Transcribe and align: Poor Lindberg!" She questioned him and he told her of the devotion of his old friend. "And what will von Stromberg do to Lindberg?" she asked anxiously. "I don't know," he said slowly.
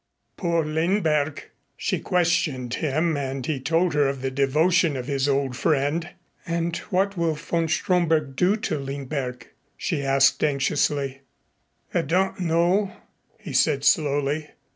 Poor 0.35 0.65
Lindberg!" 0.65 1.51
She 1.77 1.99
questioned 1.99 2.73
him 2.73 3.15
and 3.15 3.45
he 3.45 3.59
told 3.59 3.93
her 3.93 4.09
of 4.09 4.23
the 4.23 4.31
devotion 4.31 4.97
of 4.97 5.05
his 5.05 5.29
old 5.29 5.55
friend. 5.55 6.09
"And 6.47 6.75
what 6.89 7.15
will 7.17 7.35
von 7.35 7.67
Stromberg 7.67 8.35
do 8.35 8.55
to 8.55 8.79
Lindberg?" 8.79 9.49
she 9.77 10.01
asked 10.03 10.43
anxiously. 10.43 11.21
"I 11.93 12.01
don't 12.01 12.39
know," 12.39 12.95
he 13.37 13.53
said 13.53 13.83
slowly. 13.83 14.49